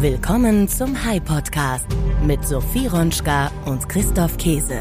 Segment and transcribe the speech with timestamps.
[0.00, 1.84] Willkommen zum High Podcast
[2.24, 4.80] mit Sophie Ronschka und Christoph Käse.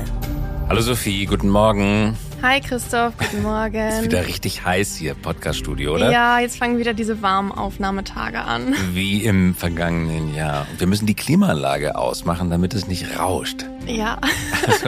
[0.70, 2.16] Hallo Sophie, guten Morgen.
[2.42, 3.90] Hi Christoph, guten Morgen.
[3.90, 6.10] Ist wieder richtig heiß hier, Podcaststudio, oder?
[6.10, 8.74] Ja, jetzt fangen wieder diese warmen Aufnahmetage an.
[8.94, 10.66] Wie im vergangenen Jahr.
[10.72, 13.66] Und wir müssen die Klimaanlage ausmachen, damit es nicht rauscht.
[13.88, 14.22] Ja.
[14.66, 14.88] Also,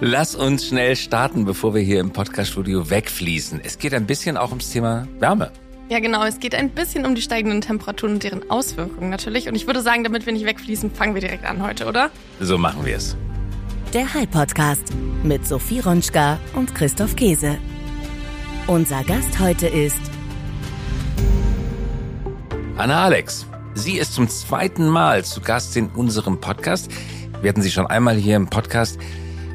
[0.00, 3.60] lass uns schnell starten, bevor wir hier im Podcaststudio wegfließen.
[3.62, 5.52] Es geht ein bisschen auch ums Thema Wärme.
[5.88, 6.24] Ja, genau.
[6.24, 9.48] Es geht ein bisschen um die steigenden Temperaturen und deren Auswirkungen natürlich.
[9.48, 12.10] Und ich würde sagen, damit wir nicht wegfließen, fangen wir direkt an heute, oder?
[12.40, 13.16] So machen wir es.
[13.92, 14.92] Der High Podcast
[15.22, 17.58] mit Sophie Ronschka und Christoph Käse.
[18.66, 20.00] Unser Gast heute ist
[22.78, 23.46] Anna Alex.
[23.74, 26.90] Sie ist zum zweiten Mal zu Gast in unserem Podcast.
[27.42, 28.98] Wir hatten sie schon einmal hier im Podcast.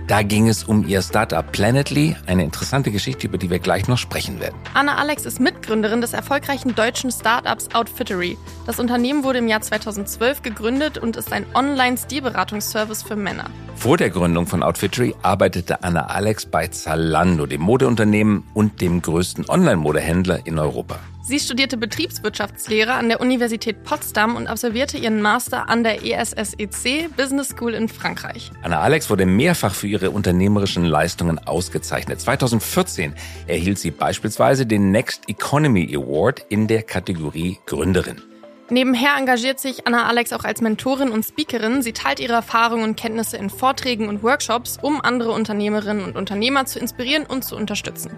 [0.07, 3.97] Da ging es um ihr Startup Planetly, eine interessante Geschichte, über die wir gleich noch
[3.97, 4.55] sprechen werden.
[4.73, 8.37] Anna Alex ist Mitgründerin des erfolgreichen deutschen Startups Outfittery.
[8.65, 13.49] Das Unternehmen wurde im Jahr 2012 gegründet und ist ein Online-Stilberatungsservice für Männer.
[13.75, 19.49] Vor der Gründung von Outfittery arbeitete Anna Alex bei Zalando, dem Modeunternehmen und dem größten
[19.49, 20.99] Online-Modehändler in Europa.
[21.27, 27.49] Sie studierte Betriebswirtschaftslehre an der Universität Potsdam und absolvierte ihren Master an der ESSEC Business
[27.49, 28.49] School in Frankreich.
[28.61, 32.21] Anna Alex wurde mehrfach für ihre unternehmerischen Leistungen ausgezeichnet.
[32.21, 33.13] 2014
[33.45, 38.21] erhielt sie beispielsweise den Next Economy Award in der Kategorie Gründerin.
[38.69, 41.81] Nebenher engagiert sich Anna Alex auch als Mentorin und Speakerin.
[41.81, 46.65] Sie teilt ihre Erfahrungen und Kenntnisse in Vorträgen und Workshops, um andere Unternehmerinnen und Unternehmer
[46.65, 48.11] zu inspirieren und zu unterstützen.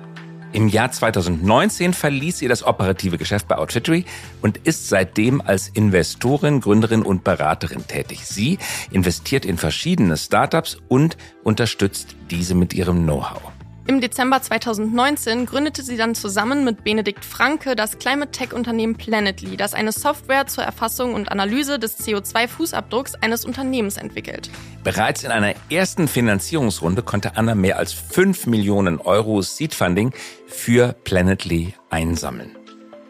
[0.51, 4.05] Im Jahr 2019 verließ sie das operative Geschäft bei Outfittery
[4.41, 8.25] und ist seitdem als Investorin, Gründerin und Beraterin tätig.
[8.25, 8.57] Sie
[8.89, 13.58] investiert in verschiedene Startups und unterstützt diese mit ihrem Know-how.
[13.89, 19.73] Im Dezember 2019 gründete sie dann zusammen mit Benedikt Franke das Climate Tech-Unternehmen Planetly, das
[19.73, 24.51] eine Software zur Erfassung und Analyse des CO2-Fußabdrucks eines Unternehmens entwickelt.
[24.83, 30.13] Bereits in einer ersten Finanzierungsrunde konnte Anna mehr als 5 Millionen Euro Seed-Funding
[30.45, 32.58] für Planetly einsammeln.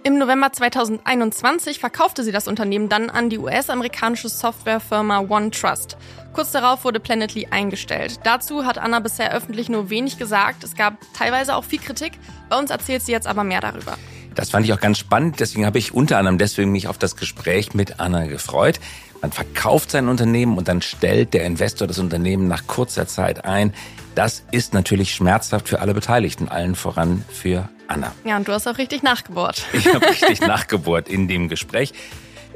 [0.02, 5.98] Im November 2021 verkaufte sie das Unternehmen dann an die US-amerikanische Softwarefirma OneTrust.
[6.32, 8.22] Kurz darauf wurde Planetly eingestellt.
[8.24, 10.64] Dazu hat Anna bisher öffentlich nur wenig gesagt.
[10.64, 12.14] Es gab teilweise auch viel Kritik.
[12.48, 13.98] Bei uns erzählt sie jetzt aber mehr darüber.
[14.36, 15.42] Das fand ich auch ganz spannend.
[15.42, 18.80] Deswegen habe ich unter anderem deswegen mich auf das Gespräch mit Anna gefreut.
[19.22, 23.74] Man verkauft sein Unternehmen und dann stellt der Investor das Unternehmen nach kurzer Zeit ein.
[24.16, 28.14] Das ist natürlich schmerzhaft für alle Beteiligten, allen voran für Anna.
[28.24, 29.66] Ja, und du hast auch richtig nachgebohrt.
[29.74, 31.94] Ich habe richtig nachgebohrt in dem Gespräch.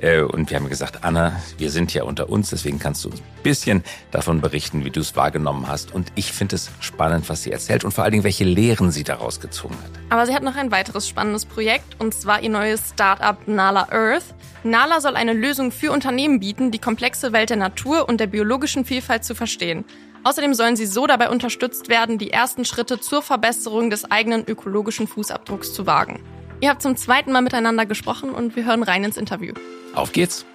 [0.01, 3.21] Äh, und wir haben gesagt, Anna, wir sind ja unter uns, deswegen kannst du uns
[3.21, 5.94] ein bisschen davon berichten, wie du es wahrgenommen hast.
[5.94, 9.03] Und ich finde es spannend, was sie erzählt und vor allen Dingen, welche Lehren sie
[9.03, 9.91] daraus gezogen hat.
[10.09, 14.25] Aber sie hat noch ein weiteres spannendes Projekt und zwar ihr neues Startup Nala Earth.
[14.63, 18.85] Nala soll eine Lösung für Unternehmen bieten, die komplexe Welt der Natur und der biologischen
[18.85, 19.85] Vielfalt zu verstehen.
[20.23, 25.07] Außerdem sollen sie so dabei unterstützt werden, die ersten Schritte zur Verbesserung des eigenen ökologischen
[25.07, 26.23] Fußabdrucks zu wagen.
[26.61, 29.53] Ihr habt zum zweiten Mal miteinander gesprochen und wir hören rein ins Interview.
[29.94, 30.45] Auf geht's!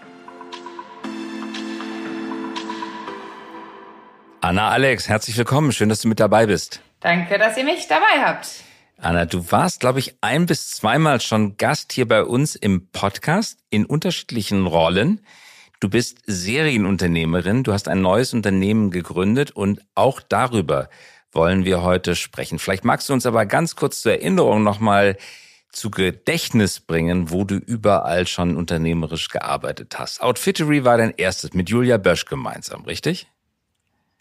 [4.41, 5.73] Anna Alex, herzlich willkommen.
[5.73, 6.81] Schön, dass du mit dabei bist.
[7.01, 8.49] Danke, dass ihr mich dabei habt.
[8.97, 13.59] Anna, du warst, glaube ich, ein bis zweimal schon Gast hier bei uns im Podcast
[13.69, 15.21] in unterschiedlichen Rollen.
[15.81, 20.89] Du bist Serienunternehmerin, du hast ein neues Unternehmen gegründet und auch darüber
[21.31, 22.59] wollen wir heute sprechen.
[22.59, 25.17] Vielleicht magst du uns aber ganz kurz zur Erinnerung nochmal
[25.71, 30.21] zu Gedächtnis bringen, wo du überall schon unternehmerisch gearbeitet hast.
[30.21, 33.29] Outfittery war dein erstes mit Julia Bösch gemeinsam, richtig?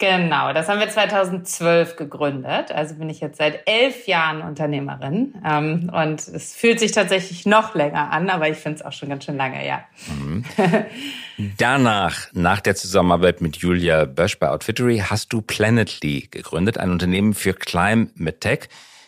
[0.00, 2.70] Genau, das haben wir 2012 gegründet.
[2.70, 5.34] Also bin ich jetzt seit elf Jahren Unternehmerin.
[5.44, 9.08] Ähm, und es fühlt sich tatsächlich noch länger an, aber ich finde es auch schon
[9.08, 9.80] ganz schön lange, ja.
[10.06, 10.44] Mhm.
[11.58, 17.34] Danach, nach der Zusammenarbeit mit Julia Bösch bei Outfittery, hast du Planetly gegründet, ein Unternehmen
[17.34, 18.60] für Climate Tech.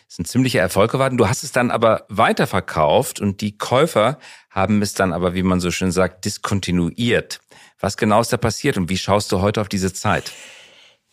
[0.07, 1.17] Das ist ein ziemlicher Erfolg geworden.
[1.17, 4.19] Du hast es dann aber weiterverkauft und die Käufer
[4.49, 7.39] haben es dann aber, wie man so schön sagt, diskontinuiert.
[7.79, 10.33] Was genau ist da passiert und wie schaust du heute auf diese Zeit?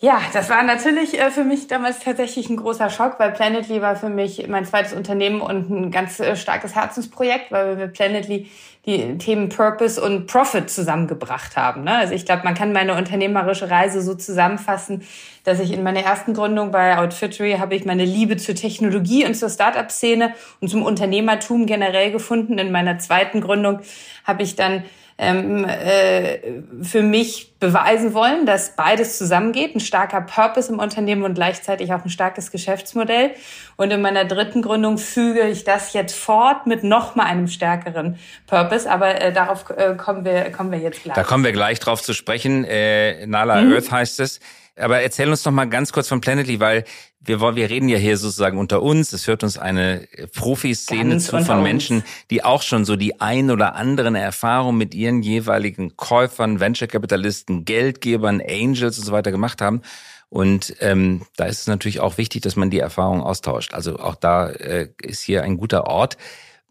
[0.00, 3.97] Ja, das war natürlich äh, für mich damals tatsächlich ein großer Schock, weil Planetly war
[3.97, 8.49] für mich mein zweites Unternehmen und ein ganz äh, starkes Herzensprojekt, weil wir mit Planetly
[8.87, 11.83] die Themen Purpose und Profit zusammengebracht haben.
[11.83, 11.97] Ne?
[11.97, 15.03] Also ich glaube, man kann meine unternehmerische Reise so zusammenfassen,
[15.43, 19.35] dass ich in meiner ersten Gründung bei Outfittery habe ich meine Liebe zur Technologie und
[19.35, 22.59] zur Startup-Szene und zum Unternehmertum generell gefunden.
[22.59, 23.81] In meiner zweiten Gründung
[24.25, 24.85] habe ich dann
[25.19, 26.38] ähm, äh,
[26.82, 32.05] für mich beweisen wollen, dass beides zusammengeht, ein starker Purpose im Unternehmen und gleichzeitig auch
[32.05, 33.32] ein starkes Geschäftsmodell.
[33.76, 38.19] Und in meiner dritten Gründung füge ich das jetzt fort mit noch mal einem stärkeren
[38.47, 41.15] Purpose aber äh, darauf äh, kommen wir kommen wir jetzt gleich.
[41.15, 42.64] Da kommen wir gleich drauf zu sprechen.
[42.64, 43.73] Äh, Nala mhm.
[43.73, 44.41] Earth heißt es.
[44.78, 46.84] Aber erzähl uns noch mal ganz kurz von Planetly, weil
[47.20, 49.12] wir, wir reden ja hier sozusagen unter uns.
[49.12, 53.75] Es hört uns eine Profiszene zu von Menschen, die auch schon so die ein oder
[53.75, 59.82] anderen Erfahrungen mit ihren jeweiligen Käufern, Venture-Kapitalisten, Geldgebern, Angels und so weiter gemacht haben.
[60.30, 63.72] Und ähm, da ist es natürlich auch wichtig, dass man die Erfahrungen austauscht.
[63.72, 66.19] Also auch da äh, ist hier ein guter Ort.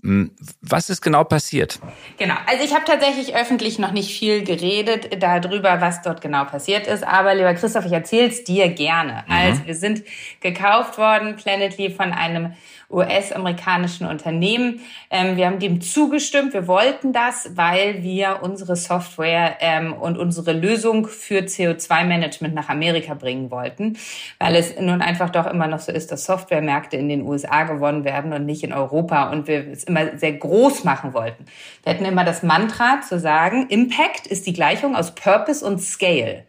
[0.07, 0.31] Hm,
[0.61, 1.81] was ist genau passiert?
[2.17, 6.87] Genau, also ich habe tatsächlich öffentlich noch nicht viel geredet darüber, was dort genau passiert
[6.87, 7.05] ist.
[7.05, 9.25] Aber lieber Christoph, ich erzähle es dir gerne.
[9.27, 9.33] Mhm.
[9.33, 10.03] Also wir sind
[10.39, 12.53] gekauft worden, Planetly, von einem
[12.89, 14.79] US-amerikanischen Unternehmen.
[15.09, 16.53] Ähm, wir haben dem zugestimmt.
[16.53, 23.13] Wir wollten das, weil wir unsere Software ähm, und unsere Lösung für CO2-Management nach Amerika
[23.13, 23.97] bringen wollten,
[24.39, 28.05] weil es nun einfach doch immer noch so ist, dass Softwaremärkte in den USA gewonnen
[28.05, 31.45] werden und nicht in Europa und wir es immer sehr groß machen wollten.
[31.83, 36.45] Wir hatten immer das Mantra zu sagen, Impact ist die Gleichung aus Purpose und Scale.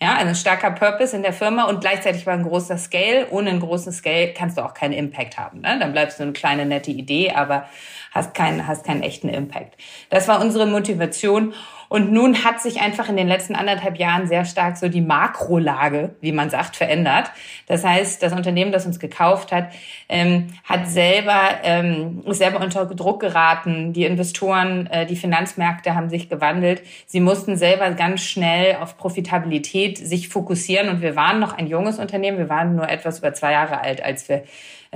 [0.00, 3.28] Ja, also ein starker Purpose in der Firma und gleichzeitig war ein großer Scale.
[3.30, 5.62] Ohne einen großen Scale kannst du auch keinen Impact haben.
[5.62, 5.78] Ne?
[5.80, 7.66] Dann bleibst du eine kleine nette Idee, aber
[8.12, 9.74] hast keinen, hast keinen echten Impact.
[10.10, 11.54] Das war unsere Motivation.
[11.88, 16.14] Und nun hat sich einfach in den letzten anderthalb Jahren sehr stark so die Makrolage,
[16.20, 17.30] wie man sagt, verändert.
[17.66, 19.70] Das heißt, das Unternehmen, das uns gekauft hat,
[20.08, 23.92] ähm, hat selber, ähm, ist selber unter Druck geraten.
[23.92, 26.82] Die Investoren, äh, die Finanzmärkte haben sich gewandelt.
[27.06, 30.88] Sie mussten selber ganz schnell auf Profitabilität sich fokussieren.
[30.88, 32.38] Und wir waren noch ein junges Unternehmen.
[32.38, 34.44] Wir waren nur etwas über zwei Jahre alt, als wir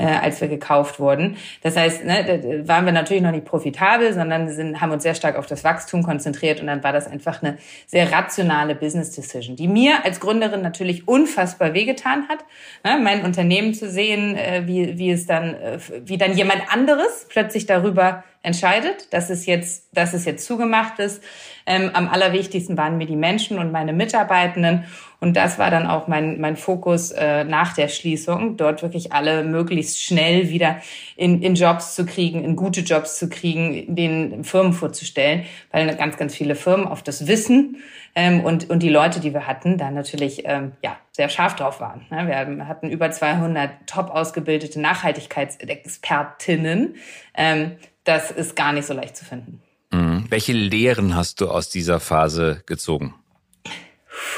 [0.01, 1.37] äh, als wir gekauft wurden.
[1.63, 5.37] Das heißt, ne, waren wir natürlich noch nicht profitabel, sondern sind, haben uns sehr stark
[5.37, 9.69] auf das Wachstum konzentriert und dann war das einfach eine sehr rationale Business Decision, die
[9.69, 12.39] mir als Gründerin natürlich unfassbar wehgetan hat,
[12.83, 17.27] ne, mein Unternehmen zu sehen, äh, wie, wie es dann, äh, wie dann jemand anderes
[17.29, 21.23] plötzlich darüber entscheidet, dass es jetzt, dass es jetzt zugemacht ist.
[21.67, 24.85] Ähm, am allerwichtigsten waren mir die Menschen und meine Mitarbeitenden.
[25.21, 29.45] Und das war dann auch mein, mein Fokus äh, nach der Schließung, dort wirklich alle
[29.45, 30.81] möglichst schnell wieder
[31.15, 36.17] in, in Jobs zu kriegen, in gute Jobs zu kriegen, den Firmen vorzustellen, weil ganz,
[36.17, 37.83] ganz viele Firmen auf das Wissen
[38.15, 41.81] ähm, und, und die Leute, die wir hatten, da natürlich ähm, ja, sehr scharf drauf
[41.81, 42.07] waren.
[42.11, 42.27] Ne?
[42.27, 46.95] Wir hatten über 200 top ausgebildete Nachhaltigkeitsexpertinnen.
[47.35, 47.73] Ähm,
[48.05, 49.61] das ist gar nicht so leicht zu finden.
[49.91, 50.25] Mhm.
[50.31, 53.17] Welche Lehren hast du aus dieser Phase gezogen?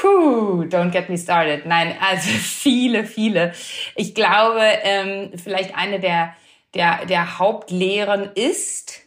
[0.03, 1.65] Puh, don't get me started.
[1.65, 3.53] Nein, also viele, viele.
[3.95, 6.35] Ich glaube, ähm, vielleicht eine der,
[6.73, 8.99] der, der Hauptlehren ist,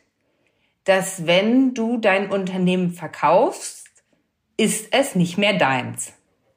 [0.84, 3.90] dass wenn du dein Unternehmen verkaufst,
[4.56, 6.15] ist es nicht mehr deins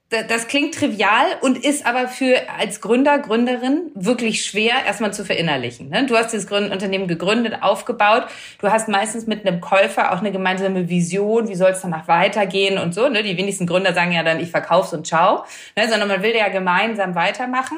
[0.09, 5.89] das klingt trivial und ist aber für als Gründer, Gründerin wirklich schwer erstmal zu verinnerlichen.
[5.89, 6.07] Ne?
[6.07, 8.25] Du hast dieses Unternehmen gegründet, aufgebaut.
[8.59, 12.79] Du hast meistens mit einem Käufer auch eine gemeinsame Vision, wie soll es danach weitergehen
[12.79, 13.07] und so.
[13.07, 13.21] Ne?
[13.21, 15.43] Die wenigsten Gründer sagen ja dann, ich verkauf's und ciao,
[15.75, 15.87] ne?
[15.87, 17.77] sondern man will ja gemeinsam weitermachen.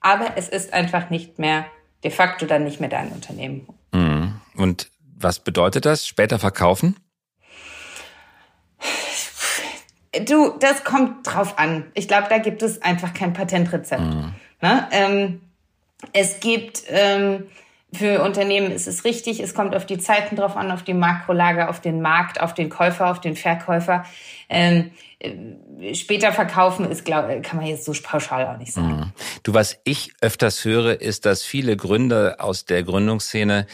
[0.00, 1.66] Aber es ist einfach nicht mehr,
[2.02, 3.68] de facto dann nicht mehr dein Unternehmen.
[3.92, 4.40] Mhm.
[4.56, 6.08] Und was bedeutet das?
[6.08, 6.96] Später verkaufen?
[10.24, 11.84] Du, das kommt drauf an.
[11.94, 14.00] Ich glaube, da gibt es einfach kein Patentrezept.
[14.00, 14.34] Mhm.
[14.60, 14.88] Ne?
[14.90, 15.40] Ähm,
[16.12, 17.48] es gibt ähm,
[17.92, 21.68] für Unternehmen ist es richtig, es kommt auf die Zeiten drauf an, auf die Makrolage,
[21.68, 24.04] auf den Markt, auf den Käufer, auf den Verkäufer.
[24.50, 28.88] Ähm, äh, später verkaufen ist, glaube kann man jetzt so pauschal auch nicht sagen.
[28.88, 29.12] Mhm.
[29.42, 33.66] Du, was ich öfters höre, ist, dass viele Gründer aus der Gründungsszene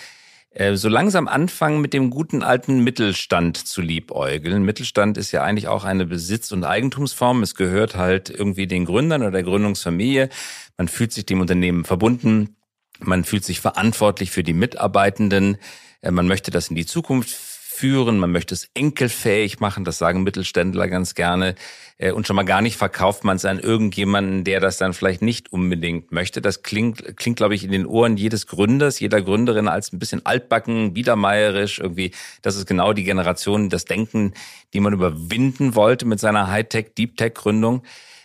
[0.74, 4.64] so langsam anfangen, mit dem guten alten Mittelstand zu liebäugeln.
[4.64, 7.42] Mittelstand ist ja eigentlich auch eine Besitz- und Eigentumsform.
[7.42, 10.28] Es gehört halt irgendwie den Gründern oder der Gründungsfamilie.
[10.76, 12.56] Man fühlt sich dem Unternehmen verbunden.
[13.00, 15.58] Man fühlt sich verantwortlich für die Mitarbeitenden.
[16.00, 17.36] Äh, man möchte das in die Zukunft
[17.74, 21.56] führen, man möchte es enkelfähig machen, das sagen Mittelständler ganz gerne.
[21.98, 25.22] Äh, und schon mal gar nicht verkauft man es an irgendjemanden, der das dann vielleicht
[25.22, 26.40] nicht unbedingt möchte.
[26.40, 30.24] Das klingt, klingt, glaube ich, in den Ohren jedes Gründers, jeder Gründerin als ein bisschen
[30.24, 31.80] altbacken, biedermeierisch.
[31.80, 32.12] Irgendwie,
[32.42, 34.34] das ist genau die Generation, das Denken,
[34.72, 37.82] die man überwinden wollte mit seiner Hightech, Deep Tech Gründung.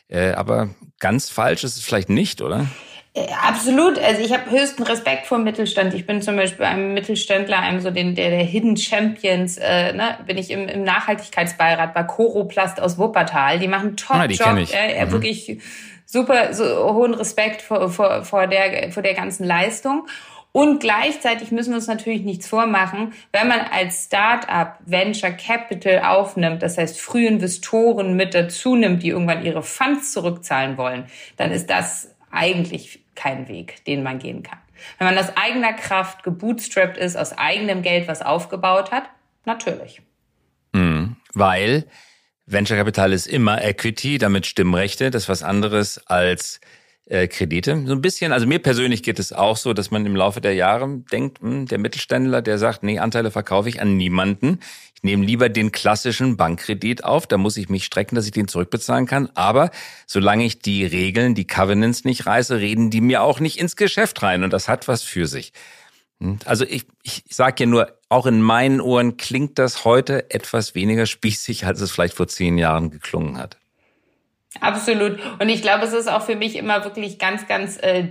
[0.10, 2.68] Äh, aber ganz falsch ist es vielleicht nicht, oder?
[3.14, 3.98] Äh, absolut.
[3.98, 5.94] Also ich habe höchsten Respekt vor Mittelstand.
[5.94, 10.18] Ich bin zum Beispiel einem Mittelständler, einem so den der, der Hidden Champions, äh, ne,
[10.28, 13.60] bin ich im, im Nachhaltigkeitsbeirat bei Coroplast aus Wuppertal.
[13.60, 15.12] Die machen top ah, Job, äh, mhm.
[15.12, 15.60] wirklich
[16.06, 20.08] super, so hohen Respekt vor, vor, vor der vor der ganzen Leistung.
[20.52, 26.64] Und gleichzeitig müssen wir uns natürlich nichts vormachen, wenn man als Startup Venture Capital aufnimmt,
[26.64, 31.06] das heißt Frühinvestoren mit dazu nimmt, die irgendwann ihre Funds zurückzahlen wollen,
[31.38, 34.60] dann ist das eigentlich kein Weg, den man gehen kann.
[34.98, 39.04] Wenn man aus eigener Kraft gebootstrapped ist, aus eigenem Geld was aufgebaut hat,
[39.46, 40.02] natürlich.
[40.74, 41.86] Mhm, weil
[42.46, 45.12] Venture Capital ist immer Equity, damit Stimmrechte.
[45.12, 46.60] Das ist was anderes als
[47.10, 47.84] äh, Kredite.
[47.86, 50.54] So ein bisschen, also mir persönlich geht es auch so, dass man im Laufe der
[50.54, 54.60] Jahre denkt, mh, hm, der Mittelständler, der sagt, nee, Anteile verkaufe ich an niemanden.
[54.96, 58.48] Ich nehme lieber den klassischen Bankkredit auf, da muss ich mich strecken, dass ich den
[58.48, 59.30] zurückbezahlen kann.
[59.34, 59.72] Aber
[60.06, 64.22] solange ich die Regeln, die Covenants nicht reiße, reden die mir auch nicht ins Geschäft
[64.22, 64.44] rein.
[64.44, 65.54] Und das hat was für sich.
[66.46, 71.06] Also ich, ich sage ja nur, auch in meinen Ohren klingt das heute etwas weniger
[71.08, 73.59] spießig, als es vielleicht vor zehn Jahren geklungen hat.
[74.62, 75.20] Absolut.
[75.40, 78.08] Und ich glaube, es ist auch für mich immer wirklich ganz, ganz, äh,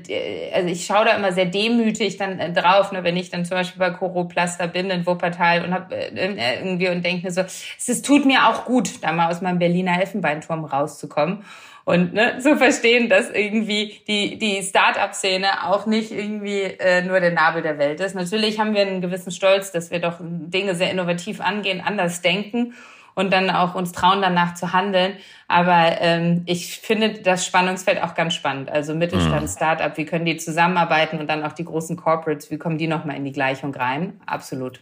[0.55, 3.57] also ich schaue da immer sehr demütig dann äh, drauf, ne, wenn ich dann zum
[3.57, 7.41] Beispiel bei Coroplaster bin in Wuppertal und hab äh, äh, irgendwie und denke mir so,
[7.41, 11.45] es ist, tut mir auch gut, da mal aus meinem Berliner Elfenbeinturm rauszukommen
[11.85, 17.33] und ne, zu verstehen, dass irgendwie die die Start-up-Szene auch nicht irgendwie äh, nur der
[17.33, 18.15] Nabel der Welt ist.
[18.15, 22.75] Natürlich haben wir einen gewissen Stolz, dass wir doch Dinge sehr innovativ angehen, anders denken
[23.19, 25.15] und dann auch uns trauen, danach zu handeln.
[25.49, 28.71] Aber ähm, ich finde das Spannungsfeld auch ganz spannend.
[28.71, 29.49] Also Mittelstand, mhm.
[29.49, 33.17] Startup, wie können die zusammenarbeiten und dann auch die großen Corporates, wie kommen die nochmal
[33.17, 34.21] in die Gleichung rein?
[34.25, 34.79] Absolut.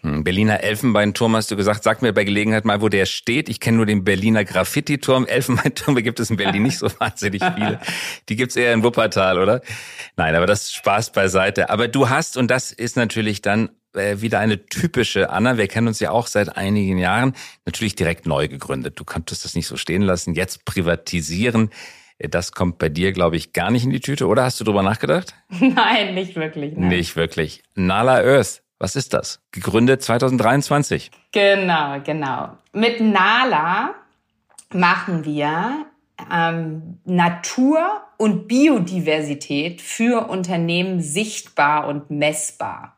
[0.00, 1.82] Hm, Berliner Elfenbeinturm hast du gesagt.
[1.82, 3.50] Sag mir bei Gelegenheit mal, wo der steht.
[3.50, 5.26] Ich kenne nur den Berliner Graffiti-Turm.
[5.26, 7.78] Elfenbeintürme gibt es in Berlin nicht so wahnsinnig viele.
[8.30, 9.60] Die gibt's eher in Wuppertal, oder?
[10.16, 11.68] Nein, aber das Spaß beiseite.
[11.68, 15.56] Aber du hast, und das ist natürlich dann äh, wieder eine typische Anna.
[15.56, 17.34] Wir kennen uns ja auch seit einigen Jahren.
[17.64, 18.98] Natürlich direkt neu gegründet.
[18.98, 20.34] Du konntest das nicht so stehen lassen.
[20.34, 21.70] Jetzt privatisieren.
[22.18, 24.44] Äh, das kommt bei dir, glaube ich, gar nicht in die Tüte, oder?
[24.44, 25.34] Hast du drüber nachgedacht?
[25.60, 26.74] Nein, nicht wirklich.
[26.76, 26.88] Nein.
[26.88, 27.62] Nicht wirklich.
[27.74, 29.40] Nala Earth, was ist das?
[29.52, 31.10] Gegründet 2023.
[31.32, 32.58] Genau, genau.
[32.72, 33.94] Mit Nala
[34.72, 35.86] machen wir
[36.30, 42.95] ähm, Natur und Biodiversität für Unternehmen sichtbar und messbar.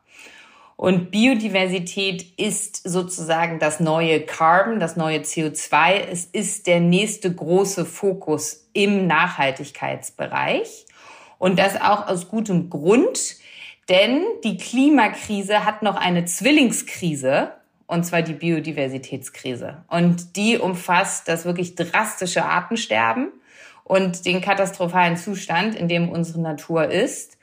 [0.79, 5.95] Und Biodiversität ist sozusagen das neue Carbon, das neue CO2.
[6.09, 10.85] Es ist der nächste große Fokus im Nachhaltigkeitsbereich.
[11.37, 13.35] Und das auch aus gutem Grund,
[13.89, 17.51] denn die Klimakrise hat noch eine Zwillingskrise,
[17.85, 19.83] und zwar die Biodiversitätskrise.
[19.89, 23.33] Und die umfasst das wirklich drastische Artensterben
[23.83, 27.37] und den katastrophalen Zustand, in dem unsere Natur ist.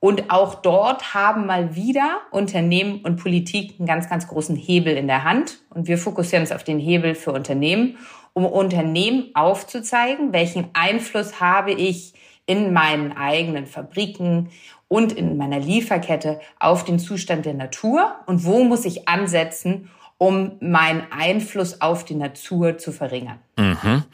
[0.00, 5.06] Und auch dort haben mal wieder Unternehmen und Politik einen ganz, ganz großen Hebel in
[5.06, 5.58] der Hand.
[5.68, 7.98] Und wir fokussieren uns auf den Hebel für Unternehmen,
[8.32, 12.14] um Unternehmen aufzuzeigen, welchen Einfluss habe ich
[12.46, 14.48] in meinen eigenen Fabriken
[14.88, 20.52] und in meiner Lieferkette auf den Zustand der Natur und wo muss ich ansetzen, um
[20.60, 23.38] meinen Einfluss auf die Natur zu verringern.
[23.56, 24.04] Mhm.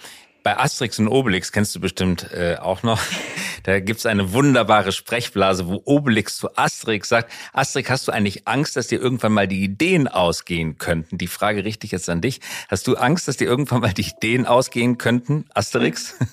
[0.42, 3.00] Bei Asterix und Obelix kennst du bestimmt äh, auch noch.
[3.66, 8.76] Da gibt's eine wunderbare Sprechblase, wo Obelix zu Asterix sagt, Asterix, hast du eigentlich Angst,
[8.76, 11.18] dass dir irgendwann mal die Ideen ausgehen könnten?
[11.18, 12.38] Die Frage richte ich jetzt an dich.
[12.70, 16.14] Hast du Angst, dass dir irgendwann mal die Ideen ausgehen könnten, Asterix?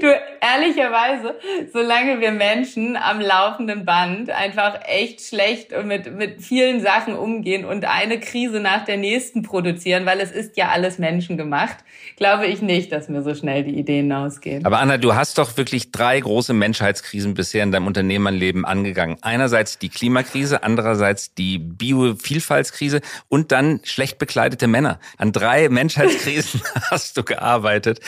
[0.00, 0.06] du,
[0.40, 1.36] ehrlicherweise,
[1.72, 7.64] solange wir Menschen am laufenden Band einfach echt schlecht und mit, mit vielen Sachen umgehen
[7.64, 11.76] und eine Krise nach der nächsten produzieren, weil es ist ja alles menschengemacht,
[12.16, 14.66] glaube ich nicht, dass mir so schnell die Ideen ausgehen.
[14.66, 19.18] Aber Anna, du hast doch wirklich drei große Menschheitskrisen bisher in deinem Unternehmerleben angegangen.
[19.20, 24.98] Einerseits die Klimakrise, andererseits die Biovielfaltskrise und dann schlecht bekleidete Männer.
[25.16, 28.00] An drei Menschheitskrisen hast du gearbeitet.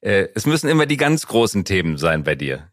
[0.00, 2.68] Äh, es müssen immer die ganz großen Themen sein bei dir.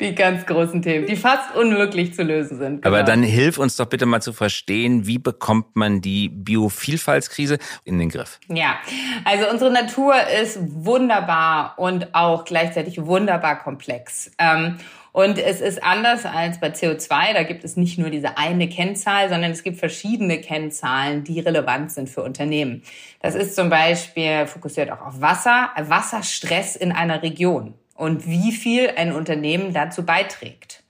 [0.00, 2.82] Die ganz großen Themen, die fast unmöglich zu lösen sind.
[2.82, 2.94] Genau.
[2.94, 7.98] Aber dann hilf uns doch bitte mal zu verstehen, wie bekommt man die Biovielfaltskrise in
[7.98, 8.40] den Griff?
[8.48, 8.76] Ja,
[9.24, 14.30] also unsere Natur ist wunderbar und auch gleichzeitig wunderbar komplex.
[14.38, 14.78] Ähm,
[15.12, 17.34] und es ist anders als bei CO2.
[17.34, 21.90] Da gibt es nicht nur diese eine Kennzahl, sondern es gibt verschiedene Kennzahlen, die relevant
[21.90, 22.82] sind für Unternehmen.
[23.20, 28.90] Das ist zum Beispiel fokussiert auch auf Wasser, Wasserstress in einer Region und wie viel
[28.96, 30.82] ein Unternehmen dazu beiträgt.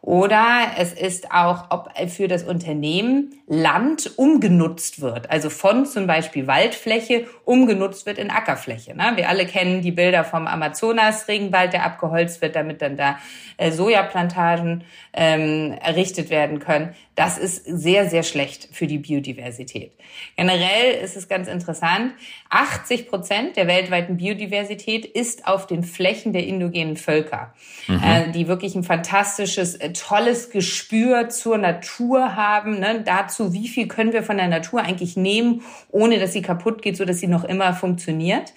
[0.00, 6.46] Oder es ist auch, ob für das Unternehmen Land umgenutzt wird, also von zum Beispiel
[6.46, 8.94] Waldfläche umgenutzt wird in Ackerfläche.
[8.94, 9.12] Ne?
[9.14, 13.18] Wir alle kennen die Bilder vom Amazonas-Regenwald, der abgeholzt wird, damit dann da
[13.56, 14.84] äh, Sojaplantagen
[15.14, 16.94] ähm, errichtet werden können.
[17.14, 19.92] Das ist sehr, sehr schlecht für die Biodiversität.
[20.36, 22.12] Generell ist es ganz interessant,
[22.50, 27.54] 80 Prozent der weltweiten Biodiversität ist auf den Flächen der indogenen Völker,
[27.86, 28.00] mhm.
[28.02, 33.02] äh, die wirklich ein fantastisches, äh, tolles Gespür zur Natur haben, ne?
[33.04, 36.96] dazu, wie viel können wir von der Natur eigentlich nehmen, ohne dass sie kaputt geht,
[36.96, 38.52] so dass sie noch immer funktioniert.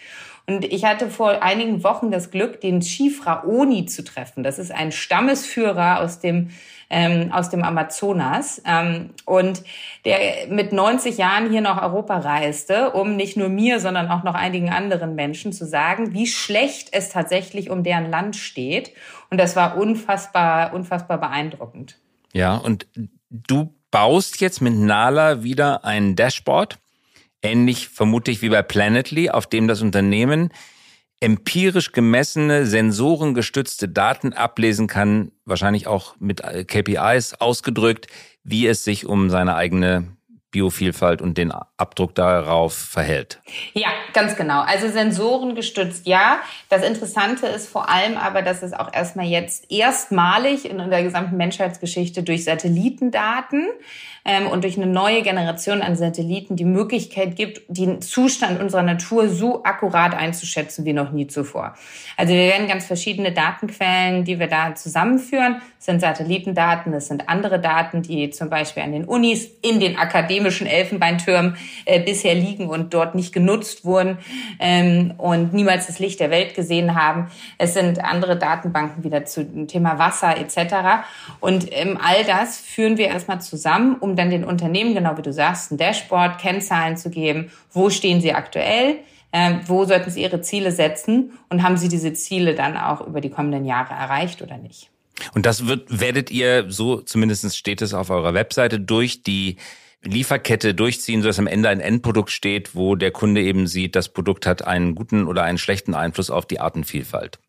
[0.47, 4.43] Und ich hatte vor einigen Wochen das Glück, den Chief Raoni zu treffen.
[4.43, 6.49] Das ist ein Stammesführer aus dem
[6.89, 9.63] ähm, aus dem Amazonas ähm, und
[10.05, 14.35] der mit 90 Jahren hier nach Europa reiste, um nicht nur mir, sondern auch noch
[14.35, 18.93] einigen anderen Menschen zu sagen, wie schlecht es tatsächlich um deren Land steht.
[19.29, 21.97] Und das war unfassbar, unfassbar beeindruckend.
[22.31, 22.87] Ja, und
[23.29, 26.79] du baust jetzt mit Nala wieder ein Dashboard,
[27.47, 30.51] ähnlich vermutlich wie bei Planetly, auf dem das Unternehmen
[31.19, 38.07] empirisch gemessene, sensorengestützte Daten ablesen kann, wahrscheinlich auch mit KPIs ausgedrückt,
[38.43, 40.17] wie es sich um seine eigene
[40.51, 43.41] Biovielfalt und den Abdruck darauf verhält.
[43.73, 44.61] Ja, ganz genau.
[44.61, 46.39] Also Sensoren gestützt, ja.
[46.69, 51.35] Das Interessante ist vor allem aber, dass es auch erstmal jetzt erstmalig in der gesamten
[51.35, 53.67] Menschheitsgeschichte durch Satellitendaten
[54.27, 59.29] ähm, und durch eine neue Generation an Satelliten die Möglichkeit gibt, den Zustand unserer Natur
[59.29, 61.75] so akkurat einzuschätzen wie noch nie zuvor.
[62.17, 65.61] Also wir werden ganz verschiedene Datenquellen, die wir da zusammenführen.
[65.79, 69.97] Es sind Satellitendaten, es sind andere Daten, die zum Beispiel an den Unis in den
[69.97, 71.55] akademischen Elfenbeintürmen
[71.85, 74.17] äh, bisher liegen und dort nicht genutzt wurden
[74.59, 77.31] ähm, und niemals das Licht der Welt gesehen haben.
[77.57, 81.05] Es sind andere Datenbanken wieder zu dem Thema Wasser etc.
[81.39, 85.31] Und ähm, all das führen wir erstmal zusammen, um dann den Unternehmen, genau wie du
[85.31, 87.51] sagst, ein Dashboard, Kennzahlen zu geben.
[87.71, 88.97] Wo stehen sie aktuell?
[89.33, 91.33] Ähm, wo sollten sie ihre Ziele setzen?
[91.49, 94.89] Und haben sie diese Ziele dann auch über die kommenden Jahre erreicht oder nicht?
[95.33, 99.57] Und das wird, werdet ihr, so zumindest steht es auf eurer Webseite, durch die
[100.03, 104.45] Lieferkette durchziehen, sodass am Ende ein Endprodukt steht, wo der Kunde eben sieht, das Produkt
[104.45, 107.39] hat einen guten oder einen schlechten Einfluss auf die Artenvielfalt.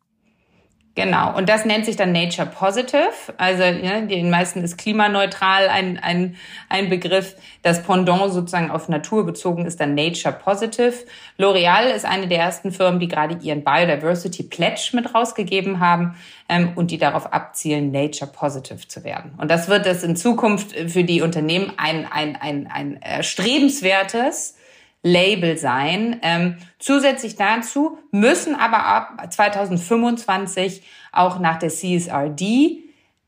[0.95, 3.13] Genau, und das nennt sich dann Nature Positive.
[3.37, 6.35] Also ja, den meisten ist klimaneutral ein, ein,
[6.67, 7.35] ein Begriff.
[7.61, 10.93] Das Pendant sozusagen auf Natur bezogen ist dann Nature Positive.
[11.37, 16.17] L'Oreal ist eine der ersten Firmen, die gerade ihren Biodiversity Pledge mit rausgegeben haben
[16.49, 19.35] ähm, und die darauf abzielen, Nature Positive zu werden.
[19.37, 24.58] Und das wird es in Zukunft für die Unternehmen ein, ein, ein, ein erstrebenswertes
[25.03, 26.19] Label sein.
[26.23, 32.83] Ähm, zusätzlich dazu müssen aber ab 2025 auch nach der CSRD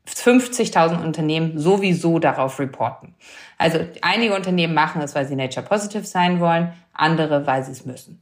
[0.06, 3.14] 50.000 Unternehmen sowieso darauf reporten.
[3.56, 7.86] Also einige Unternehmen machen es, weil sie Nature Positive sein wollen, andere, weil sie es
[7.86, 8.20] müssen.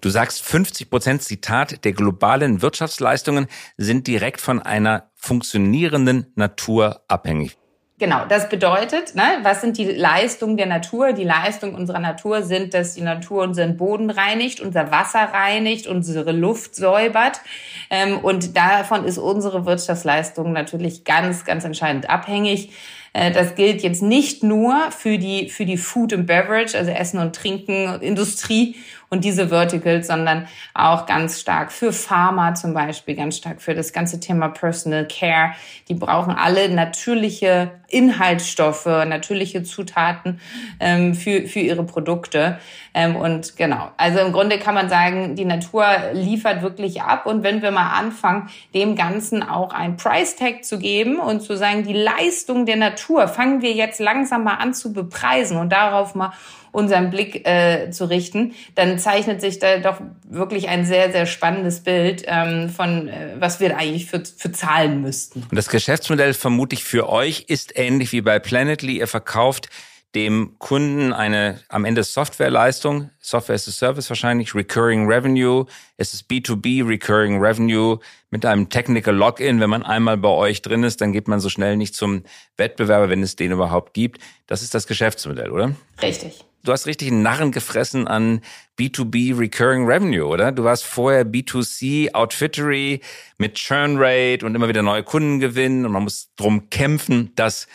[0.00, 7.56] Du sagst, 50 Prozent Zitat der globalen Wirtschaftsleistungen sind direkt von einer funktionierenden Natur abhängig.
[8.00, 11.12] Genau, das bedeutet, ne, was sind die Leistungen der Natur?
[11.12, 16.32] Die Leistungen unserer Natur sind, dass die Natur unseren Boden reinigt, unser Wasser reinigt, unsere
[16.32, 17.42] Luft säubert.
[17.90, 22.70] Ähm, und davon ist unsere Wirtschaftsleistung natürlich ganz, ganz entscheidend abhängig.
[23.12, 27.20] Äh, das gilt jetzt nicht nur für die, für die Food and Beverage, also Essen
[27.20, 28.76] und Trinken Industrie
[29.10, 33.92] und diese Verticals, sondern auch ganz stark für Pharma zum Beispiel, ganz stark für das
[33.92, 35.52] ganze Thema Personal Care.
[35.88, 40.40] Die brauchen alle natürliche Inhaltsstoffe, natürliche Zutaten
[40.78, 42.58] ähm, für, für ihre Produkte.
[42.94, 47.26] Ähm, und genau, also im Grunde kann man sagen, die Natur liefert wirklich ab.
[47.26, 51.56] Und wenn wir mal anfangen, dem Ganzen auch ein Price Tag zu geben und zu
[51.56, 56.14] sagen, die Leistung der Natur fangen wir jetzt langsam mal an zu bepreisen und darauf
[56.14, 56.32] mal
[56.72, 61.80] unseren Blick äh, zu richten, dann zeichnet sich da doch wirklich ein sehr, sehr spannendes
[61.80, 65.42] Bild ähm, von, äh, was wir eigentlich für, für zahlen müssten.
[65.50, 68.98] Und das Geschäftsmodell vermutlich für euch ist ähnlich wie bei Planetly.
[68.98, 69.68] Ihr verkauft
[70.14, 75.66] dem Kunden eine am Ende Softwareleistung, Software as a Service wahrscheinlich, Recurring Revenue.
[75.98, 79.60] Es ist B2B Recurring Revenue mit einem Technical Login.
[79.60, 82.24] Wenn man einmal bei euch drin ist, dann geht man so schnell nicht zum
[82.56, 84.20] Wettbewerber, wenn es den überhaupt gibt.
[84.48, 85.76] Das ist das Geschäftsmodell, oder?
[86.02, 88.40] Richtig du hast richtig einen Narren gefressen an
[88.78, 90.52] B2B Recurring Revenue, oder?
[90.52, 93.00] Du warst vorher B2C Outfittery
[93.38, 97.66] mit Churn Rate und immer wieder neue Kunden gewinnen und man muss drum kämpfen, dass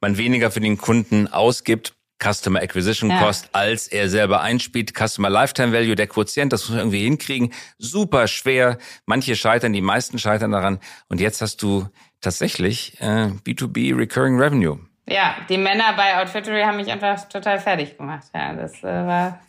[0.00, 1.94] man weniger für den Kunden ausgibt.
[2.20, 3.50] Customer Acquisition Cost, ja.
[3.52, 4.92] als er selber einspielt.
[4.92, 7.52] Customer Lifetime Value, der Quotient, das muss man irgendwie hinkriegen.
[7.78, 8.78] Super schwer.
[9.06, 10.80] Manche scheitern, die meisten scheitern daran.
[11.08, 11.86] Und jetzt hast du
[12.20, 14.80] tatsächlich äh, B2B Recurring Revenue.
[15.10, 18.26] Ja, die Männer bei Outfittery haben mich einfach total fertig gemacht.
[18.34, 19.40] Ja, das äh, war.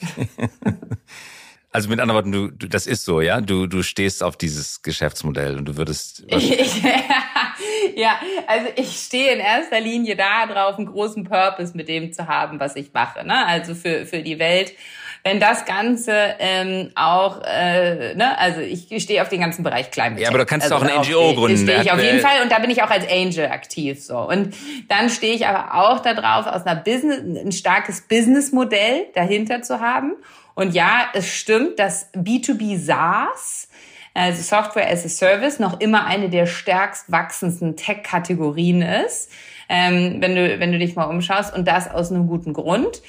[1.72, 3.42] also mit anderen Worten, du, du, das ist so, ja?
[3.42, 6.24] Du, du stehst auf dieses Geschäftsmodell und du würdest.
[7.96, 12.28] ja, also ich stehe in erster Linie da drauf, einen großen Purpose mit dem zu
[12.28, 13.26] haben, was ich mache.
[13.26, 13.46] Ne?
[13.46, 14.74] Also für, für die Welt
[15.24, 20.22] wenn das Ganze ähm, auch, äh, ne, also ich stehe auf den ganzen Bereich Climate
[20.22, 21.58] Ja, aber du kannst also auch eine NGO gründen.
[21.58, 24.18] Stehe ich auf jeden Fall und da bin ich auch als Angel aktiv so.
[24.18, 24.56] Und
[24.88, 30.14] dann stehe ich aber auch darauf, aus einer Business, ein starkes Businessmodell dahinter zu haben.
[30.56, 33.70] Und ja, es stimmt, dass B2B SaaS
[34.14, 39.32] also Software as a Service, noch immer eine der stärkst wachsendsten Tech-Kategorien ist,
[39.70, 43.02] ähm, wenn, du, wenn du dich mal umschaust und das aus einem guten Grund.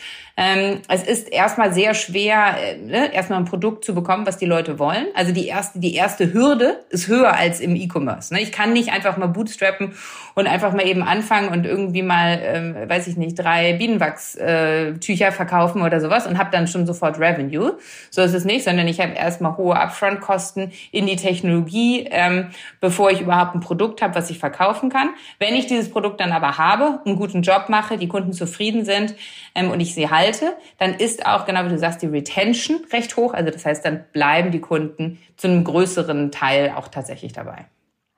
[0.42, 4.46] Ähm, es ist erstmal sehr schwer, äh, ne, erstmal ein Produkt zu bekommen, was die
[4.46, 5.09] Leute wollen.
[5.14, 8.33] Also die erste, die erste Hürde ist höher als im E-Commerce.
[8.33, 8.40] Ne?
[8.40, 9.92] Ich kann nicht einfach mal bootstrappen
[10.35, 15.33] und einfach mal eben anfangen und irgendwie mal, ähm, weiß ich nicht, drei Bienenwachstücher äh,
[15.33, 17.74] verkaufen oder sowas und habe dann schon sofort Revenue.
[18.09, 22.46] So ist es nicht, sondern ich habe erstmal hohe Upfront-Kosten in die Technologie, ähm,
[22.81, 25.11] bevor ich überhaupt ein Produkt habe, was ich verkaufen kann.
[25.38, 29.14] Wenn ich dieses Produkt dann aber habe, einen guten Job mache, die Kunden zufrieden sind
[29.55, 32.85] ähm, und ich sie halte, halte, dann ist auch, genau wie du sagst, die Retention
[32.93, 33.35] recht hoch.
[33.35, 37.66] Also das heißt, dann bleiben die Kunden zu einem größeren Teil auch tatsächlich dabei.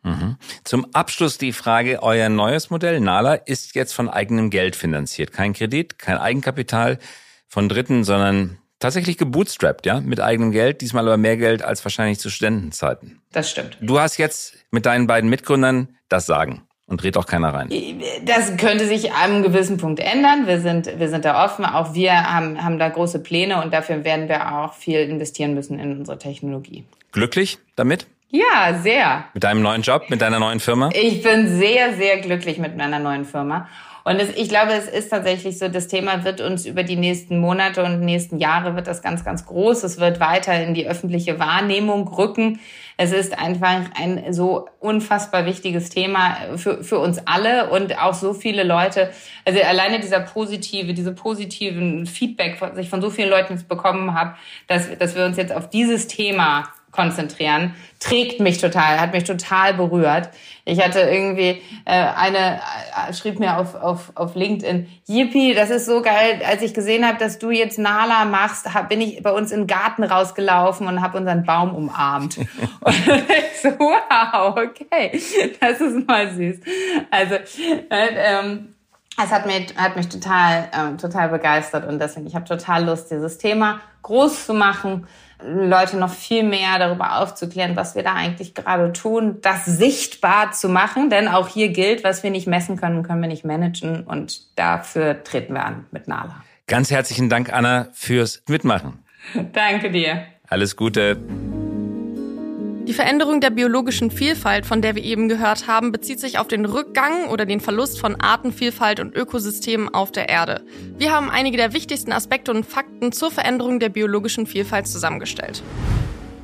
[0.03, 0.37] Mhm.
[0.65, 5.33] Zum Abschluss die Frage, euer neues Modell Nala ist jetzt von eigenem Geld finanziert.
[5.33, 6.99] Kein Kredit, kein Eigenkapital
[7.47, 12.19] von Dritten, sondern tatsächlich gebootstrapped, ja, mit eigenem Geld, diesmal aber mehr Geld als wahrscheinlich
[12.19, 13.23] zu Studentenzeiten.
[13.31, 13.79] Das stimmt.
[13.81, 17.71] Du hast jetzt mit deinen beiden Mitgründern das Sagen und dreht auch keiner rein.
[18.25, 20.47] Das könnte sich an einem gewissen Punkt ändern.
[20.47, 21.65] Wir sind, wir sind da offen.
[21.65, 25.79] Auch wir haben, haben da große Pläne und dafür werden wir auch viel investieren müssen
[25.79, 26.85] in unsere Technologie.
[27.13, 28.07] Glücklich damit?
[28.31, 29.27] Ja, sehr.
[29.35, 30.89] Mit deinem neuen Job, mit deiner neuen Firma?
[30.95, 33.69] Ich bin sehr, sehr glücklich mit meiner neuen Firma.
[34.05, 37.39] Und es, ich glaube, es ist tatsächlich so, das Thema wird uns über die nächsten
[37.39, 39.85] Monate und nächsten Jahre wird das ganz, ganz groß.
[39.85, 42.61] Es wird weiter in die öffentliche Wahrnehmung rücken.
[42.97, 48.35] Es ist einfach ein so unfassbar wichtiges Thema für, für uns alle und auch so
[48.35, 49.11] viele Leute.
[49.45, 54.35] Also alleine dieser positive, diese positiven Feedback, was ich von so vielen Leuten bekommen habe,
[54.67, 59.75] dass, dass wir uns jetzt auf dieses Thema konzentrieren, trägt mich total, hat mich total
[59.75, 60.29] berührt.
[60.65, 62.61] Ich hatte irgendwie äh, eine
[63.09, 66.41] äh, schrieb mir auf, auf, auf LinkedIn, Yippie, das ist so geil.
[66.47, 69.63] Als ich gesehen habe, dass du jetzt Nala machst, hab, bin ich bei uns in
[69.63, 72.39] den Garten rausgelaufen und habe unseren Baum umarmt.
[72.81, 75.21] und ich so, wow, okay,
[75.61, 76.61] das ist mal süß.
[77.11, 78.75] Also äh, ähm,
[79.17, 83.11] es hat mich, hat mich total, äh, total begeistert und deswegen, ich habe total Lust,
[83.11, 85.07] dieses Thema groß zu machen
[85.45, 90.69] Leute noch viel mehr darüber aufzuklären, was wir da eigentlich gerade tun, das sichtbar zu
[90.69, 94.57] machen, denn auch hier gilt, was wir nicht messen können, können wir nicht managen und
[94.59, 96.43] dafür treten wir an mit Nala.
[96.67, 99.05] Ganz herzlichen Dank, Anna, fürs Mitmachen.
[99.53, 100.25] Danke dir.
[100.49, 101.17] Alles Gute.
[102.89, 106.65] Die Veränderung der biologischen Vielfalt, von der wir eben gehört haben, bezieht sich auf den
[106.65, 110.65] Rückgang oder den Verlust von Artenvielfalt und Ökosystemen auf der Erde.
[110.99, 115.63] Wir haben einige der wichtigsten Aspekte und Fakten zur Veränderung der biologischen Vielfalt zusammengestellt.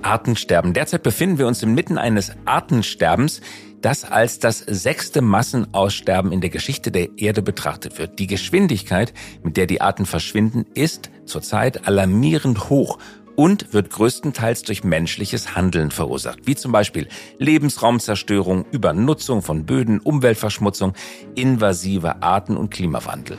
[0.03, 0.74] Artensterben.
[0.74, 3.40] Derzeit befinden wir uns inmitten eines Artensterbens,
[3.81, 8.20] das als das sechste Massenaussterben in der Geschichte der Erde betrachtet wird.
[8.20, 12.98] Die Geschwindigkeit, mit der die Arten verschwinden, ist zurzeit alarmierend hoch
[13.38, 17.07] und wird größtenteils durch menschliches Handeln verursacht, wie zum Beispiel
[17.38, 20.94] Lebensraumzerstörung, Übernutzung von Böden, Umweltverschmutzung,
[21.37, 23.38] invasive Arten und Klimawandel.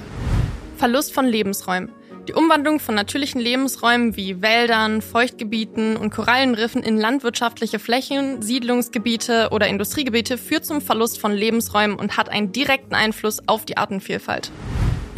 [0.77, 1.91] Verlust von Lebensräumen.
[2.29, 9.67] Die Umwandlung von natürlichen Lebensräumen wie Wäldern, Feuchtgebieten und Korallenriffen in landwirtschaftliche Flächen, Siedlungsgebiete oder
[9.67, 14.49] Industriegebiete führt zum Verlust von Lebensräumen und hat einen direkten Einfluss auf die Artenvielfalt.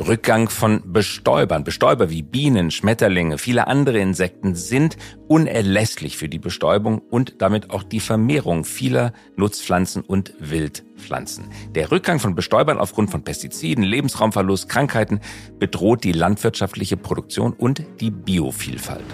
[0.08, 1.64] Rückgang von Bestäubern.
[1.64, 7.84] Bestäuber wie Bienen, Schmetterlinge, viele andere Insekten sind unerlässlich für die Bestäubung und damit auch
[7.84, 11.46] die Vermehrung vieler Nutzpflanzen und Wildpflanzen.
[11.76, 15.20] Der Rückgang von Bestäubern aufgrund von Pestiziden, Lebensraumverlust, Krankheiten
[15.60, 19.06] bedroht die landwirtschaftliche Produktion und die Biovielfalt.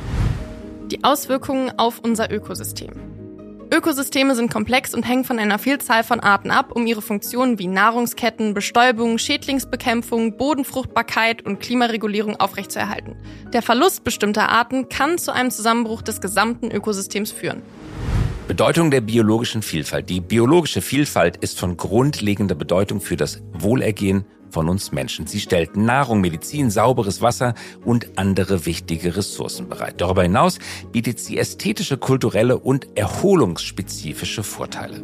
[0.90, 3.17] Die Auswirkungen auf unser Ökosystem.
[3.70, 7.68] Ökosysteme sind komplex und hängen von einer Vielzahl von Arten ab, um ihre Funktionen wie
[7.68, 13.18] Nahrungsketten, Bestäubung, Schädlingsbekämpfung, Bodenfruchtbarkeit und Klimaregulierung aufrechtzuerhalten.
[13.52, 17.62] Der Verlust bestimmter Arten kann zu einem Zusammenbruch des gesamten Ökosystems führen.
[18.48, 20.10] Bedeutung der biologischen Vielfalt.
[20.10, 25.28] Die biologische Vielfalt ist von grundlegender Bedeutung für das Wohlergehen von uns Menschen.
[25.28, 27.54] Sie stellt Nahrung, Medizin, sauberes Wasser
[27.86, 29.96] und andere wichtige Ressourcen bereit.
[30.02, 30.60] Darüber hinaus
[30.92, 35.04] bietet sie ästhetische, kulturelle und erholungsspezifische Vorteile.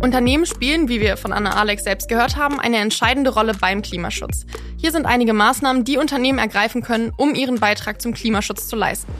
[0.00, 4.46] Unternehmen spielen, wie wir von Anna Alex selbst gehört haben, eine entscheidende Rolle beim Klimaschutz.
[4.76, 9.12] Hier sind einige Maßnahmen, die Unternehmen ergreifen können, um ihren Beitrag zum Klimaschutz zu leisten.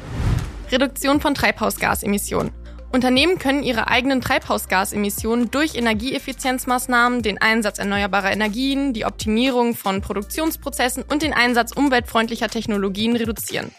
[0.73, 2.51] Reduktion von Treibhausgasemissionen.
[2.92, 11.02] Unternehmen können ihre eigenen Treibhausgasemissionen durch Energieeffizienzmaßnahmen, den Einsatz erneuerbarer Energien, die Optimierung von Produktionsprozessen
[11.02, 13.70] und den Einsatz umweltfreundlicher Technologien reduzieren.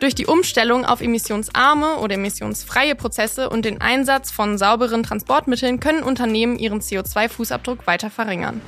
[0.00, 6.02] Durch die Umstellung auf emissionsarme oder emissionsfreie Prozesse und den Einsatz von sauberen Transportmitteln können
[6.02, 8.60] Unternehmen ihren CO2-Fußabdruck weiter verringern.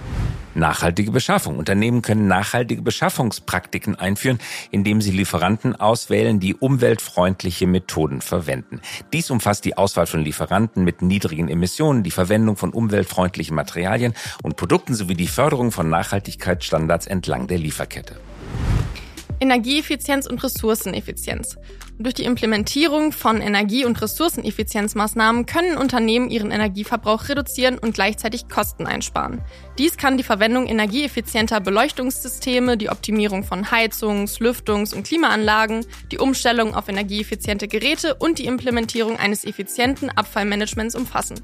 [0.58, 1.58] Nachhaltige Beschaffung.
[1.58, 4.38] Unternehmen können nachhaltige Beschaffungspraktiken einführen,
[4.70, 8.80] indem sie Lieferanten auswählen, die umweltfreundliche Methoden verwenden.
[9.12, 14.56] Dies umfasst die Auswahl von Lieferanten mit niedrigen Emissionen, die Verwendung von umweltfreundlichen Materialien und
[14.56, 18.16] Produkten sowie die Förderung von Nachhaltigkeitsstandards entlang der Lieferkette.
[19.40, 21.56] Energieeffizienz und Ressourceneffizienz.
[21.98, 28.86] Durch die Implementierung von Energie- und Ressourceneffizienzmaßnahmen können Unternehmen ihren Energieverbrauch reduzieren und gleichzeitig Kosten
[28.86, 29.42] einsparen.
[29.78, 36.74] Dies kann die Verwendung energieeffizienter Beleuchtungssysteme, die Optimierung von Heizungs-, Lüftungs- und Klimaanlagen, die Umstellung
[36.74, 41.40] auf energieeffiziente Geräte und die Implementierung eines effizienten Abfallmanagements umfassen.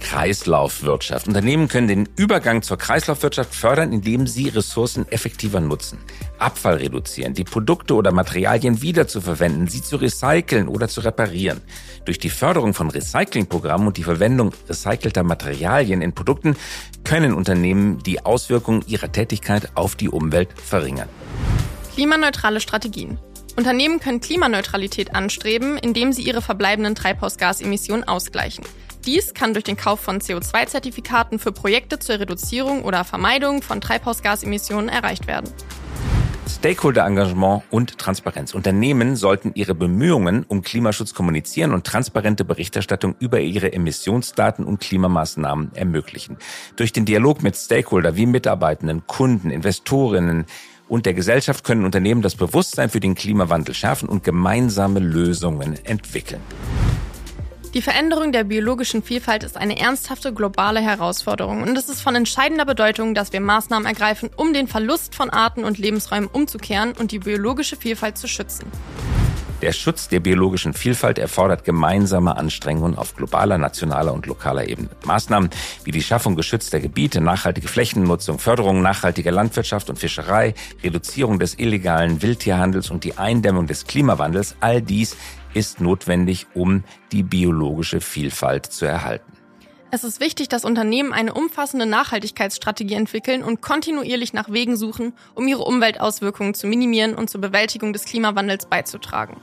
[0.00, 1.28] Kreislaufwirtschaft.
[1.28, 5.98] Unternehmen können den Übergang zur Kreislaufwirtschaft fördern, indem sie Ressourcen effektiver nutzen,
[6.38, 11.60] Abfall reduzieren, die Produkte oder Materialien wiederzuverwenden, sie zu recyceln oder zu reparieren.
[12.04, 16.56] Durch die Förderung von Recyclingprogrammen und die Verwendung recycelter Materialien in Produkten
[17.04, 21.08] können Unternehmen die Auswirkungen ihrer Tätigkeit auf die Umwelt verringern.
[21.94, 23.18] Klimaneutrale Strategien.
[23.56, 28.64] Unternehmen können Klimaneutralität anstreben, indem sie ihre verbleibenden Treibhausgasemissionen ausgleichen.
[29.06, 34.90] Dies kann durch den Kauf von CO2-Zertifikaten für Projekte zur Reduzierung oder Vermeidung von Treibhausgasemissionen
[34.90, 35.50] erreicht werden.
[36.50, 38.54] Stakeholder-Engagement und Transparenz.
[38.54, 45.74] Unternehmen sollten ihre Bemühungen um Klimaschutz kommunizieren und transparente Berichterstattung über ihre Emissionsdaten und Klimamaßnahmen
[45.74, 46.36] ermöglichen.
[46.76, 50.44] Durch den Dialog mit Stakeholder wie Mitarbeitenden, Kunden, Investorinnen
[50.90, 56.40] und der Gesellschaft können Unternehmen das Bewusstsein für den Klimawandel schärfen und gemeinsame Lösungen entwickeln.
[57.72, 62.64] Die Veränderung der biologischen Vielfalt ist eine ernsthafte globale Herausforderung und es ist von entscheidender
[62.64, 67.20] Bedeutung, dass wir Maßnahmen ergreifen, um den Verlust von Arten und Lebensräumen umzukehren und die
[67.20, 68.66] biologische Vielfalt zu schützen.
[69.62, 74.88] Der Schutz der biologischen Vielfalt erfordert gemeinsame Anstrengungen auf globaler, nationaler und lokaler Ebene.
[75.04, 75.50] Maßnahmen
[75.84, 82.22] wie die Schaffung geschützter Gebiete, nachhaltige Flächennutzung, Förderung nachhaltiger Landwirtschaft und Fischerei, Reduzierung des illegalen
[82.22, 85.16] Wildtierhandels und die Eindämmung des Klimawandels, all dies
[85.52, 89.30] ist notwendig, um die biologische Vielfalt zu erhalten.
[89.92, 95.48] Es ist wichtig, dass Unternehmen eine umfassende Nachhaltigkeitsstrategie entwickeln und kontinuierlich nach Wegen suchen, um
[95.48, 99.36] ihre Umweltauswirkungen zu minimieren und zur Bewältigung des Klimawandels beizutragen.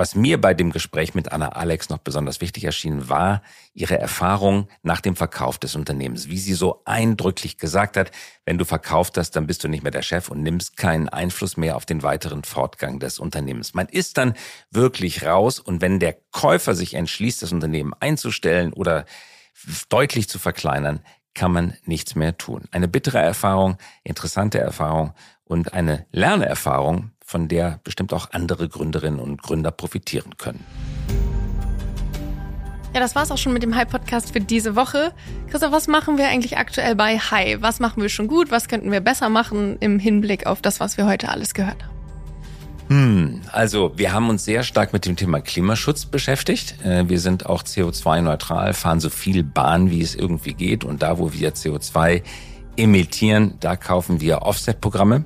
[0.00, 3.42] Was mir bei dem Gespräch mit Anna Alex noch besonders wichtig erschien, war
[3.74, 6.30] ihre Erfahrung nach dem Verkauf des Unternehmens.
[6.30, 8.10] Wie sie so eindrücklich gesagt hat,
[8.46, 11.58] wenn du verkauft hast, dann bist du nicht mehr der Chef und nimmst keinen Einfluss
[11.58, 13.74] mehr auf den weiteren Fortgang des Unternehmens.
[13.74, 14.32] Man ist dann
[14.70, 19.04] wirklich raus und wenn der Käufer sich entschließt, das Unternehmen einzustellen oder
[19.90, 21.00] deutlich zu verkleinern,
[21.34, 22.64] kann man nichts mehr tun.
[22.70, 25.12] Eine bittere Erfahrung, interessante Erfahrung
[25.44, 30.66] und eine Lernerfahrung, von der bestimmt auch andere Gründerinnen und Gründer profitieren können.
[32.92, 35.12] Ja, das war's auch schon mit dem Hi-Podcast für diese Woche.
[35.48, 37.58] Christoph, was machen wir eigentlich aktuell bei Hi?
[37.60, 38.50] Was machen wir schon gut?
[38.50, 41.94] Was könnten wir besser machen im Hinblick auf das, was wir heute alles gehört haben?
[42.88, 46.84] Hm, also wir haben uns sehr stark mit dem Thema Klimaschutz beschäftigt.
[46.84, 50.82] Äh, wir sind auch CO2-neutral, fahren so viel Bahn, wie es irgendwie geht.
[50.82, 52.22] Und da, wo wir CO2
[52.76, 55.24] emittieren, da kaufen wir Offset-Programme.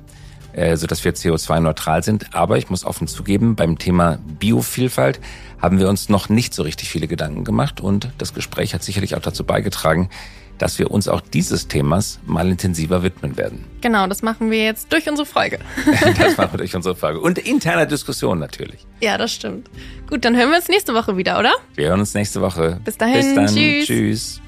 [0.55, 2.33] Äh, so dass wir CO2-neutral sind.
[2.33, 5.19] Aber ich muss offen zugeben, beim Thema Biovielfalt
[5.61, 9.15] haben wir uns noch nicht so richtig viele Gedanken gemacht und das Gespräch hat sicherlich
[9.15, 10.09] auch dazu beigetragen,
[10.57, 13.65] dass wir uns auch dieses Themas mal intensiver widmen werden.
[13.81, 15.59] Genau, das machen wir jetzt durch unsere Folge.
[16.17, 17.19] das machen wir durch unsere Folge.
[17.19, 18.87] Und interne Diskussion natürlich.
[19.01, 19.69] Ja, das stimmt.
[20.09, 21.51] Gut, dann hören wir uns nächste Woche wieder, oder?
[21.73, 22.79] Wir hören uns nächste Woche.
[22.85, 23.15] Bis dahin.
[23.15, 23.47] Bis dann.
[23.47, 23.87] Tschüss.
[23.87, 24.41] Tschüss.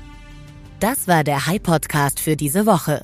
[0.79, 3.03] Das war der High Podcast für diese Woche.